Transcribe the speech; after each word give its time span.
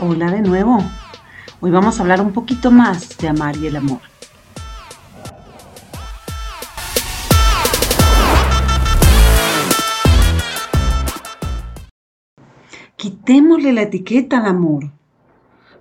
Hola 0.00 0.30
de 0.30 0.42
nuevo. 0.42 0.78
Hoy 1.60 1.72
vamos 1.72 1.98
a 1.98 2.02
hablar 2.02 2.20
un 2.20 2.32
poquito 2.32 2.70
más 2.70 3.18
de 3.18 3.26
amar 3.26 3.56
y 3.56 3.66
el 3.66 3.74
amor. 3.74 3.98
Quitémosle 12.96 13.72
la 13.72 13.82
etiqueta 13.82 14.38
al 14.38 14.46
amor. 14.46 14.92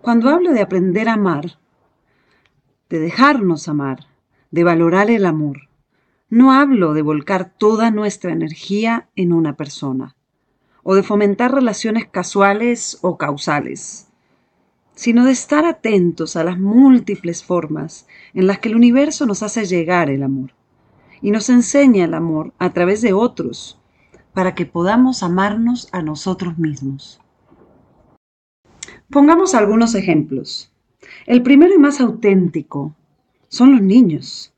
Cuando 0.01 0.31
hablo 0.31 0.51
de 0.51 0.61
aprender 0.61 1.09
a 1.09 1.13
amar, 1.13 1.59
de 2.89 2.97
dejarnos 2.97 3.67
amar, 3.67 4.07
de 4.49 4.63
valorar 4.63 5.11
el 5.11 5.27
amor, 5.27 5.69
no 6.31 6.53
hablo 6.53 6.95
de 6.95 7.03
volcar 7.03 7.53
toda 7.55 7.91
nuestra 7.91 8.31
energía 8.31 9.09
en 9.15 9.31
una 9.31 9.55
persona 9.55 10.15
o 10.81 10.95
de 10.95 11.03
fomentar 11.03 11.53
relaciones 11.53 12.07
casuales 12.07 12.97
o 13.01 13.17
causales, 13.17 14.06
sino 14.97 15.25
de 15.25 15.31
estar 15.31 15.63
atentos 15.63 16.35
a 16.35 16.43
las 16.43 16.57
múltiples 16.57 17.43
formas 17.43 18.07
en 18.33 18.47
las 18.47 18.57
que 18.57 18.69
el 18.69 18.75
universo 18.75 19.27
nos 19.27 19.43
hace 19.43 19.63
llegar 19.65 20.09
el 20.09 20.23
amor 20.23 20.53
y 21.21 21.29
nos 21.29 21.49
enseña 21.49 22.05
el 22.05 22.15
amor 22.15 22.51
a 22.57 22.73
través 22.73 23.03
de 23.03 23.13
otros 23.13 23.79
para 24.33 24.55
que 24.55 24.65
podamos 24.65 25.21
amarnos 25.21 25.87
a 25.91 26.01
nosotros 26.01 26.57
mismos. 26.57 27.21
Pongamos 29.11 29.53
algunos 29.53 29.93
ejemplos. 29.93 30.73
El 31.27 31.43
primero 31.43 31.75
y 31.75 31.77
más 31.77 32.01
auténtico 32.01 32.95
son 33.49 33.73
los 33.73 33.81
niños. 33.83 34.51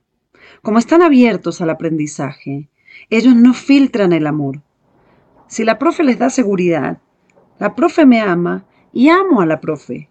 Como 0.62 0.80
están 0.80 1.02
abiertos 1.02 1.60
al 1.60 1.70
aprendizaje, 1.70 2.70
ellos 3.10 3.36
no 3.36 3.54
filtran 3.54 4.14
el 4.14 4.26
amor. 4.26 4.62
Si 5.48 5.66
la 5.66 5.78
profe 5.78 6.04
les 6.04 6.18
da 6.18 6.30
seguridad, 6.30 7.00
la 7.60 7.76
profe 7.76 8.06
me 8.06 8.22
ama 8.22 8.64
y 8.94 9.10
amo 9.10 9.42
a 9.42 9.46
la 9.46 9.60
profe. 9.60 10.08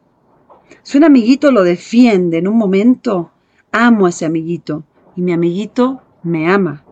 Si 0.82 0.98
un 0.98 1.04
amiguito 1.04 1.50
lo 1.50 1.62
defiende 1.62 2.38
en 2.38 2.48
un 2.48 2.56
momento, 2.56 3.30
amo 3.72 4.06
a 4.06 4.08
ese 4.10 4.24
amiguito 4.24 4.84
y 5.16 5.22
mi 5.22 5.32
amiguito 5.32 6.02
me 6.22 6.50
ama. 6.50 6.84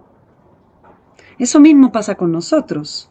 Eso 1.38 1.60
mismo 1.60 1.92
pasa 1.92 2.14
con 2.14 2.32
nosotros. 2.32 3.10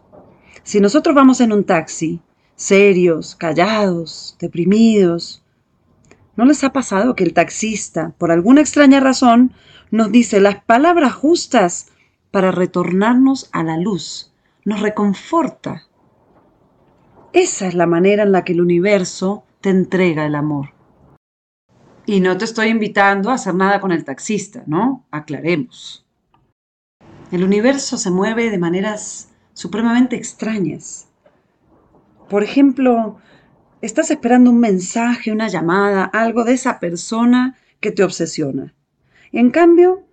Si 0.64 0.80
nosotros 0.80 1.16
vamos 1.16 1.42
en 1.42 1.54
un 1.54 1.64
taxi, 1.64 2.22
serios, 2.56 3.36
callados, 3.36 4.36
deprimidos, 4.40 5.44
¿no 6.36 6.46
les 6.46 6.64
ha 6.64 6.74
pasado 6.74 7.16
que 7.16 7.24
el 7.24 7.34
taxista, 7.34 8.14
por 8.18 8.32
alguna 8.32 8.62
extraña 8.62 9.00
razón, 9.00 9.54
nos 9.92 10.12
dice 10.12 10.40
las 10.40 10.64
palabras 10.64 11.14
justas 11.14 11.88
para 12.32 12.52
retornarnos 12.52 13.50
a 13.52 13.64
la 13.64 13.78
luz? 13.78 14.34
Nos 14.66 14.82
reconforta. 14.82 15.84
Esa 17.32 17.68
es 17.68 17.76
la 17.76 17.86
manera 17.86 18.24
en 18.24 18.32
la 18.32 18.44
que 18.44 18.54
el 18.54 18.62
universo 18.62 19.45
te 19.66 19.72
entrega 19.72 20.28
el 20.28 20.36
amor. 20.36 20.76
Y 22.06 22.20
no 22.20 22.38
te 22.38 22.46
estoy 22.46 22.68
invitando 22.68 23.32
a 23.32 23.34
hacer 23.34 23.56
nada 23.56 23.82
con 23.82 23.92
el 23.92 24.06
taxista, 24.06 24.62
¿no? 24.68 25.08
Aclaremos. 25.10 26.06
El 27.32 27.44
universo 27.44 27.98
se 27.98 28.12
mueve 28.12 28.52
de 28.52 28.60
maneras 28.60 29.30
supremamente 29.54 30.18
extrañas. 30.18 31.08
Por 32.30 32.44
ejemplo, 32.44 33.18
estás 33.82 34.12
esperando 34.12 34.52
un 34.52 34.60
mensaje, 34.60 35.32
una 35.32 35.48
llamada, 35.48 36.04
algo 36.04 36.44
de 36.44 36.54
esa 36.54 36.80
persona 36.80 37.58
que 37.80 37.90
te 37.90 38.04
obsesiona. 38.04 38.76
En 39.32 39.50
cambio, 39.50 40.04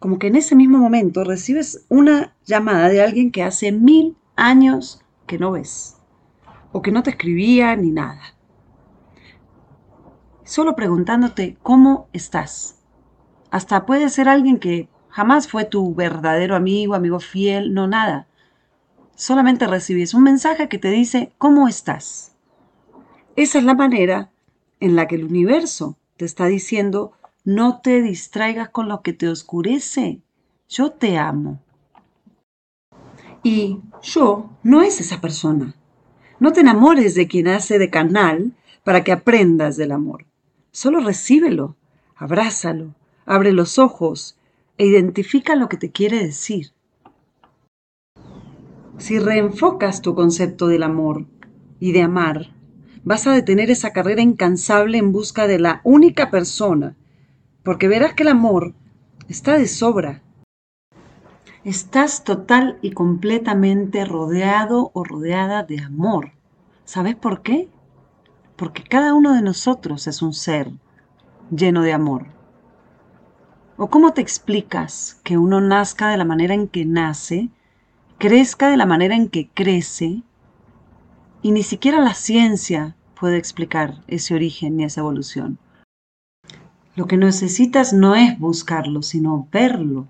como 0.00 0.18
que 0.18 0.26
en 0.26 0.36
ese 0.36 0.54
mismo 0.54 0.76
momento 0.76 1.24
recibes 1.24 1.86
una 1.88 2.34
llamada 2.44 2.90
de 2.90 3.00
alguien 3.00 3.30
que 3.30 3.42
hace 3.42 3.72
mil 3.72 4.18
años 4.36 5.00
que 5.26 5.38
no 5.38 5.52
ves, 5.52 5.96
o 6.72 6.82
que 6.82 6.92
no 6.92 7.02
te 7.02 7.08
escribía 7.08 7.74
ni 7.74 7.90
nada. 7.90 8.35
Solo 10.46 10.74
preguntándote 10.74 11.58
cómo 11.62 12.08
estás. 12.14 12.78
Hasta 13.50 13.84
puede 13.84 14.08
ser 14.08 14.30
alguien 14.30 14.58
que 14.58 14.88
Jamás 15.16 15.48
fue 15.48 15.64
tu 15.64 15.94
verdadero 15.94 16.54
amigo, 16.54 16.94
amigo 16.94 17.20
fiel, 17.20 17.72
no 17.72 17.86
nada. 17.86 18.26
Solamente 19.14 19.66
recibes 19.66 20.12
un 20.12 20.24
mensaje 20.24 20.68
que 20.68 20.76
te 20.76 20.90
dice 20.90 21.32
cómo 21.38 21.68
estás. 21.68 22.36
Esa 23.34 23.56
es 23.56 23.64
la 23.64 23.72
manera 23.72 24.30
en 24.78 24.94
la 24.94 25.08
que 25.08 25.14
el 25.14 25.24
universo 25.24 25.96
te 26.18 26.26
está 26.26 26.44
diciendo 26.44 27.12
no 27.44 27.80
te 27.80 28.02
distraigas 28.02 28.68
con 28.68 28.88
lo 28.88 29.00
que 29.00 29.14
te 29.14 29.26
oscurece. 29.26 30.20
Yo 30.68 30.92
te 30.92 31.16
amo. 31.16 31.62
Y 33.42 33.80
yo 34.02 34.50
no 34.62 34.82
es 34.82 35.00
esa 35.00 35.22
persona. 35.22 35.74
No 36.40 36.52
te 36.52 36.60
enamores 36.60 37.14
de 37.14 37.26
quien 37.26 37.48
hace 37.48 37.78
de 37.78 37.88
canal 37.88 38.52
para 38.84 39.02
que 39.02 39.12
aprendas 39.12 39.78
del 39.78 39.92
amor. 39.92 40.25
Solo 40.76 41.00
recíbelo, 41.00 41.74
abrázalo, 42.16 42.94
abre 43.24 43.52
los 43.52 43.78
ojos 43.78 44.36
e 44.76 44.84
identifica 44.84 45.56
lo 45.56 45.70
que 45.70 45.78
te 45.78 45.90
quiere 45.90 46.22
decir. 46.22 46.72
Si 48.98 49.18
reenfocas 49.18 50.02
tu 50.02 50.14
concepto 50.14 50.66
del 50.66 50.82
amor 50.82 51.24
y 51.80 51.92
de 51.92 52.02
amar, 52.02 52.52
vas 53.04 53.26
a 53.26 53.32
detener 53.32 53.70
esa 53.70 53.94
carrera 53.94 54.20
incansable 54.20 54.98
en 54.98 55.12
busca 55.12 55.46
de 55.46 55.58
la 55.58 55.80
única 55.82 56.30
persona, 56.30 56.94
porque 57.62 57.88
verás 57.88 58.12
que 58.12 58.24
el 58.24 58.28
amor 58.28 58.74
está 59.30 59.56
de 59.56 59.68
sobra. 59.68 60.20
Estás 61.64 62.22
total 62.22 62.78
y 62.82 62.90
completamente 62.90 64.04
rodeado 64.04 64.90
o 64.92 65.04
rodeada 65.04 65.62
de 65.62 65.80
amor. 65.80 66.32
¿Sabes 66.84 67.14
por 67.14 67.40
qué? 67.40 67.70
Porque 68.56 68.82
cada 68.82 69.14
uno 69.14 69.34
de 69.34 69.42
nosotros 69.42 70.06
es 70.06 70.22
un 70.22 70.32
ser 70.32 70.70
lleno 71.50 71.82
de 71.82 71.92
amor. 71.92 72.26
¿O 73.76 73.88
cómo 73.88 74.12
te 74.14 74.22
explicas 74.22 75.20
que 75.22 75.36
uno 75.36 75.60
nazca 75.60 76.08
de 76.08 76.16
la 76.16 76.24
manera 76.24 76.54
en 76.54 76.66
que 76.66 76.86
nace, 76.86 77.50
crezca 78.18 78.70
de 78.70 78.78
la 78.78 78.86
manera 78.86 79.14
en 79.14 79.28
que 79.28 79.48
crece, 79.48 80.22
y 81.42 81.52
ni 81.52 81.62
siquiera 81.62 82.00
la 82.00 82.14
ciencia 82.14 82.96
puede 83.20 83.36
explicar 83.36 84.02
ese 84.06 84.34
origen 84.34 84.76
ni 84.76 84.84
esa 84.84 85.00
evolución? 85.00 85.58
Lo 86.94 87.06
que 87.06 87.18
necesitas 87.18 87.92
no 87.92 88.14
es 88.14 88.38
buscarlo, 88.38 89.02
sino 89.02 89.46
verlo. 89.52 90.08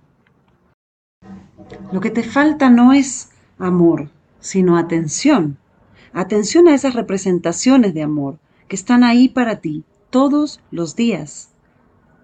Lo 1.90 2.00
que 2.00 2.10
te 2.10 2.22
falta 2.22 2.70
no 2.70 2.92
es 2.92 3.32
amor, 3.58 4.10
sino 4.38 4.76
atención. 4.76 5.58
Atención 6.12 6.68
a 6.68 6.74
esas 6.74 6.94
representaciones 6.94 7.94
de 7.94 8.02
amor 8.02 8.38
que 8.68 8.76
están 8.76 9.04
ahí 9.04 9.28
para 9.28 9.60
ti 9.60 9.84
todos 10.10 10.60
los 10.70 10.96
días. 10.96 11.50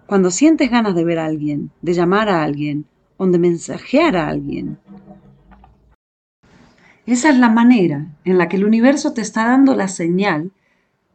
Cuando 0.07 0.31
sientes 0.31 0.69
ganas 0.69 0.95
de 0.95 1.05
ver 1.05 1.19
a 1.19 1.25
alguien, 1.25 1.71
de 1.81 1.93
llamar 1.93 2.29
a 2.29 2.43
alguien 2.43 2.85
o 3.17 3.27
de 3.27 3.39
mensajear 3.39 4.17
a 4.17 4.27
alguien. 4.27 4.77
Esa 7.05 7.29
es 7.29 7.37
la 7.37 7.49
manera 7.49 8.07
en 8.23 8.37
la 8.37 8.47
que 8.47 8.55
el 8.55 8.65
universo 8.65 9.13
te 9.13 9.21
está 9.21 9.45
dando 9.45 9.75
la 9.75 9.87
señal 9.87 10.51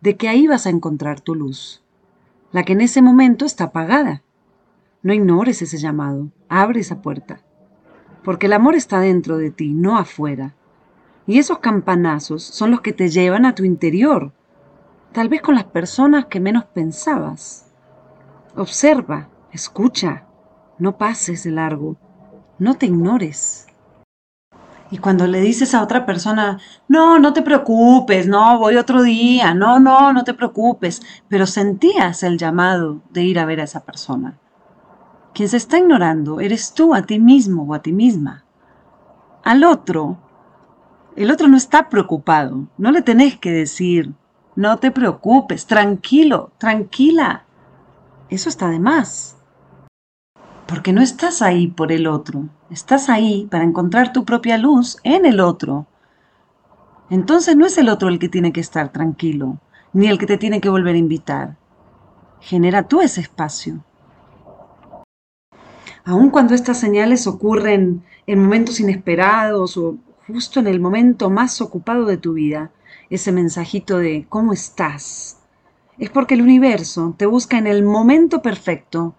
de 0.00 0.16
que 0.16 0.28
ahí 0.28 0.46
vas 0.46 0.66
a 0.66 0.70
encontrar 0.70 1.20
tu 1.20 1.34
luz, 1.34 1.82
la 2.52 2.62
que 2.62 2.74
en 2.74 2.82
ese 2.82 3.02
momento 3.02 3.44
está 3.44 3.64
apagada. 3.64 4.22
No 5.02 5.14
ignores 5.14 5.62
ese 5.62 5.78
llamado, 5.78 6.28
abre 6.48 6.80
esa 6.80 7.00
puerta, 7.00 7.40
porque 8.22 8.46
el 8.46 8.52
amor 8.52 8.74
está 8.74 9.00
dentro 9.00 9.38
de 9.38 9.50
ti, 9.50 9.72
no 9.72 9.96
afuera. 9.96 10.54
Y 11.28 11.38
esos 11.38 11.58
campanazos 11.58 12.42
son 12.42 12.70
los 12.70 12.80
que 12.80 12.94
te 12.94 13.10
llevan 13.10 13.44
a 13.44 13.54
tu 13.54 13.62
interior, 13.62 14.32
tal 15.12 15.28
vez 15.28 15.42
con 15.42 15.56
las 15.56 15.64
personas 15.64 16.24
que 16.24 16.40
menos 16.40 16.64
pensabas. 16.64 17.70
Observa, 18.56 19.28
escucha, 19.52 20.24
no 20.78 20.96
pases 20.96 21.44
de 21.44 21.50
largo, 21.50 21.98
no 22.58 22.76
te 22.76 22.86
ignores. 22.86 23.66
Y 24.90 24.96
cuando 24.96 25.26
le 25.26 25.42
dices 25.42 25.74
a 25.74 25.82
otra 25.82 26.06
persona, 26.06 26.60
no, 26.88 27.18
no 27.18 27.34
te 27.34 27.42
preocupes, 27.42 28.26
no, 28.26 28.58
voy 28.58 28.76
otro 28.76 29.02
día, 29.02 29.52
no, 29.52 29.78
no, 29.78 30.14
no 30.14 30.24
te 30.24 30.32
preocupes, 30.32 31.02
pero 31.28 31.44
sentías 31.44 32.22
el 32.22 32.38
llamado 32.38 33.02
de 33.10 33.24
ir 33.24 33.38
a 33.38 33.44
ver 33.44 33.60
a 33.60 33.64
esa 33.64 33.84
persona. 33.84 34.38
Quien 35.34 35.50
se 35.50 35.58
está 35.58 35.76
ignorando 35.76 36.40
eres 36.40 36.72
tú 36.72 36.94
a 36.94 37.02
ti 37.02 37.18
mismo 37.18 37.64
o 37.64 37.74
a 37.74 37.82
ti 37.82 37.92
misma. 37.92 38.46
Al 39.44 39.62
otro, 39.64 40.16
el 41.18 41.32
otro 41.32 41.48
no 41.48 41.56
está 41.56 41.88
preocupado, 41.88 42.68
no 42.78 42.92
le 42.92 43.02
tenés 43.02 43.36
que 43.36 43.50
decir, 43.50 44.14
no 44.54 44.78
te 44.78 44.92
preocupes, 44.92 45.66
tranquilo, 45.66 46.52
tranquila, 46.58 47.44
eso 48.30 48.48
está 48.48 48.68
de 48.68 48.78
más. 48.78 49.36
Porque 50.68 50.92
no 50.92 51.02
estás 51.02 51.42
ahí 51.42 51.66
por 51.66 51.90
el 51.90 52.06
otro, 52.06 52.44
estás 52.70 53.08
ahí 53.08 53.48
para 53.50 53.64
encontrar 53.64 54.12
tu 54.12 54.24
propia 54.24 54.58
luz 54.58 54.98
en 55.02 55.26
el 55.26 55.40
otro. 55.40 55.88
Entonces 57.10 57.56
no 57.56 57.66
es 57.66 57.76
el 57.78 57.88
otro 57.88 58.08
el 58.08 58.20
que 58.20 58.28
tiene 58.28 58.52
que 58.52 58.60
estar 58.60 58.92
tranquilo, 58.92 59.58
ni 59.92 60.06
el 60.06 60.18
que 60.18 60.26
te 60.26 60.38
tiene 60.38 60.60
que 60.60 60.70
volver 60.70 60.94
a 60.94 60.98
invitar. 60.98 61.56
Genera 62.38 62.84
tú 62.84 63.00
ese 63.00 63.22
espacio. 63.22 63.82
Aun 66.04 66.30
cuando 66.30 66.54
estas 66.54 66.78
señales 66.78 67.26
ocurren 67.26 68.04
en 68.28 68.40
momentos 68.40 68.78
inesperados 68.78 69.76
o 69.76 69.98
justo 70.28 70.60
en 70.60 70.66
el 70.66 70.78
momento 70.78 71.30
más 71.30 71.60
ocupado 71.62 72.04
de 72.04 72.18
tu 72.18 72.34
vida, 72.34 72.70
ese 73.08 73.32
mensajito 73.32 73.98
de 73.98 74.26
¿cómo 74.28 74.52
estás? 74.52 75.38
Es 75.98 76.10
porque 76.10 76.34
el 76.34 76.42
universo 76.42 77.14
te 77.16 77.24
busca 77.24 77.56
en 77.56 77.66
el 77.66 77.82
momento 77.82 78.42
perfecto 78.42 79.14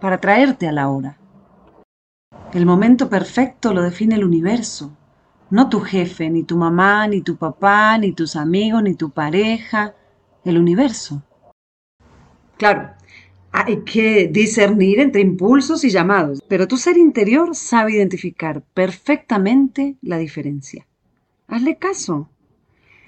para 0.00 0.18
traerte 0.18 0.66
a 0.66 0.72
la 0.72 0.88
hora. 0.88 1.18
El 2.52 2.64
momento 2.64 3.10
perfecto 3.10 3.74
lo 3.74 3.82
define 3.82 4.14
el 4.14 4.24
universo, 4.24 4.96
no 5.50 5.68
tu 5.68 5.80
jefe, 5.80 6.30
ni 6.30 6.42
tu 6.42 6.56
mamá, 6.56 7.06
ni 7.06 7.20
tu 7.20 7.36
papá, 7.36 7.98
ni 7.98 8.12
tus 8.12 8.34
amigos, 8.34 8.82
ni 8.82 8.94
tu 8.94 9.10
pareja, 9.10 9.94
el 10.44 10.58
universo. 10.58 11.22
Claro, 12.56 12.92
hay 13.56 13.82
que 13.84 14.26
discernir 14.26 14.98
entre 14.98 15.20
impulsos 15.20 15.84
y 15.84 15.90
llamados, 15.90 16.42
pero 16.48 16.66
tu 16.66 16.76
ser 16.76 16.96
interior 16.96 17.54
sabe 17.54 17.92
identificar 17.92 18.64
perfectamente 18.74 19.94
la 20.02 20.18
diferencia. 20.18 20.88
Hazle 21.46 21.76
caso. 21.78 22.28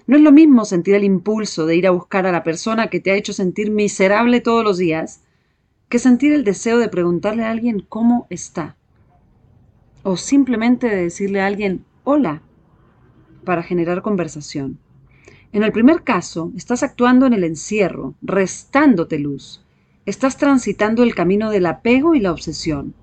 No 0.07 0.17
es 0.17 0.23
lo 0.23 0.31
mismo 0.31 0.65
sentir 0.65 0.95
el 0.95 1.03
impulso 1.03 1.67
de 1.67 1.75
ir 1.75 1.89
a 1.89 1.91
buscar 1.91 2.29
a 2.29 2.33
la 2.33 2.45
persona 2.45 2.91
que 2.91 3.01
te 3.01 3.11
ha 3.11 3.17
hecho 3.17 3.33
sentir 3.33 3.73
miserable 3.73 4.41
todos 4.41 4.63
los 4.63 4.79
días 4.79 5.23
que 5.89 5.99
sentir 5.99 6.33
el 6.33 6.45
deseo 6.45 6.79
de 6.79 6.89
preguntarle 6.89 7.45
a 7.45 7.51
alguien 7.51 7.81
cómo 7.81 8.29
está. 8.31 8.77
O 10.05 10.17
simplemente 10.17 10.89
de 10.89 11.03
decirle 11.03 11.41
a 11.41 11.47
alguien 11.47 11.85
hola 12.05 12.41
para 13.45 13.65
generar 13.65 14.01
conversación. 14.01 14.79
En 15.53 15.65
el 15.65 15.73
primer 15.73 16.05
caso, 16.05 16.53
estás 16.57 16.85
actuando 16.85 17.27
en 17.27 17.33
el 17.33 17.43
encierro, 17.43 18.15
restándote 18.23 19.19
luz. 19.19 19.66
Estás 20.07 20.37
transitando 20.37 21.03
el 21.03 21.17
camino 21.17 21.51
del 21.51 21.67
apego 21.67 22.15
y 22.15 22.21
la 22.21 22.31
obsesión. 22.31 22.95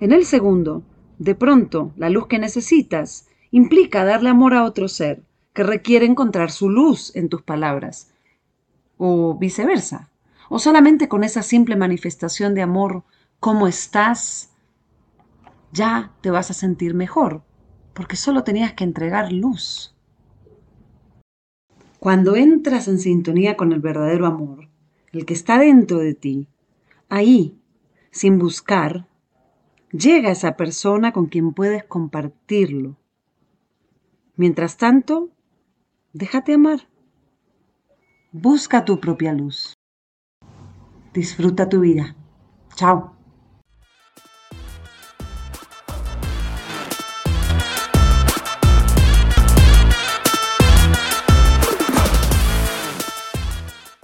En 0.00 0.12
el 0.12 0.24
segundo, 0.24 0.82
de 1.18 1.34
pronto, 1.34 1.92
la 1.96 2.08
luz 2.08 2.26
que 2.26 2.38
necesitas 2.38 3.28
implica 3.50 4.06
darle 4.06 4.30
amor 4.30 4.54
a 4.54 4.64
otro 4.64 4.88
ser 4.88 5.22
que 5.52 5.62
requiere 5.62 6.06
encontrar 6.06 6.50
su 6.50 6.70
luz 6.70 7.14
en 7.14 7.28
tus 7.28 7.42
palabras. 7.42 8.10
O 8.96 9.34
viceversa. 9.34 10.08
O 10.48 10.58
solamente 10.58 11.06
con 11.06 11.22
esa 11.22 11.42
simple 11.42 11.76
manifestación 11.76 12.54
de 12.54 12.62
amor, 12.62 13.02
¿cómo 13.38 13.68
estás? 13.68 14.54
Ya 15.70 16.12
te 16.22 16.30
vas 16.30 16.50
a 16.50 16.54
sentir 16.54 16.94
mejor, 16.94 17.42
porque 17.92 18.16
solo 18.16 18.42
tenías 18.42 18.72
que 18.72 18.84
entregar 18.84 19.32
luz. 19.32 19.94
Cuando 21.98 22.36
entras 22.36 22.88
en 22.88 22.98
sintonía 22.98 23.56
con 23.56 23.72
el 23.72 23.80
verdadero 23.80 24.26
amor, 24.26 24.68
el 25.14 25.26
que 25.26 25.34
está 25.34 25.58
dentro 25.58 25.98
de 25.98 26.14
ti, 26.14 26.48
ahí, 27.08 27.56
sin 28.10 28.38
buscar, 28.38 29.06
llega 29.92 30.30
esa 30.30 30.56
persona 30.56 31.12
con 31.12 31.26
quien 31.26 31.52
puedes 31.52 31.84
compartirlo. 31.84 32.96
Mientras 34.36 34.76
tanto, 34.76 35.30
déjate 36.12 36.54
amar. 36.54 36.88
Busca 38.32 38.84
tu 38.84 38.98
propia 38.98 39.32
luz. 39.32 39.74
Disfruta 41.12 41.68
tu 41.68 41.80
vida. 41.80 42.16
Chao. 42.74 43.14